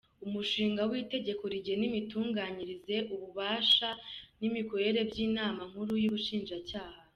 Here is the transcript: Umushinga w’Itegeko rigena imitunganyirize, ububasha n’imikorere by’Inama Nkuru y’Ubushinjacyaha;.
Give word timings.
Umushinga 0.25 0.81
w’Itegeko 0.89 1.43
rigena 1.53 1.83
imitunganyirize, 1.89 2.95
ububasha 3.15 3.89
n’imikorere 4.39 4.99
by’Inama 5.09 5.61
Nkuru 5.69 5.93
y’Ubushinjacyaha;. 6.03 6.99